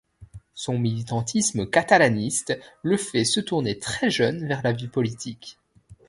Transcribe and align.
Son 0.55 0.79
militantisme 0.79 1.69
catalaniste 1.69 2.57
le 2.81 2.97
fait 2.97 3.23
se 3.23 3.39
tourner 3.39 3.77
très 3.77 4.09
jeune 4.09 4.47
vers 4.47 4.63
la 4.63 4.71
vie 4.71 4.87
politique. 4.87 5.59